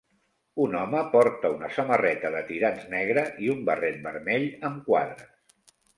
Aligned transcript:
Un 0.61 0.71
home 0.77 1.01
porta 1.15 1.51
una 1.57 1.69
samarreta 1.75 2.31
de 2.37 2.41
tirants 2.49 2.89
negra 2.95 3.25
i 3.49 3.53
un 3.57 3.61
barret 3.69 4.01
vermell 4.09 4.49
amb 4.71 4.81
quadres 4.89 5.75